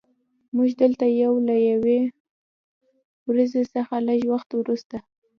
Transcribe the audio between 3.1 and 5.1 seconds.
ورځې څخه لږ وخت وروسته